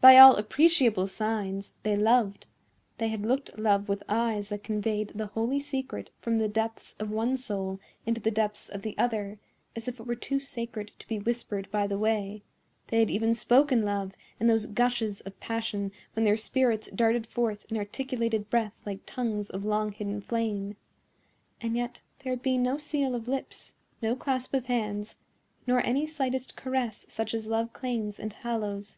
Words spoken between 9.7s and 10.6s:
as if it were too